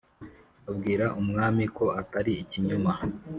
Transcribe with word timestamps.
Babwira 0.65 1.05
umwami 1.21 1.63
ko 1.75 1.85
atari 2.01 2.31
ikinyoma 2.43 2.93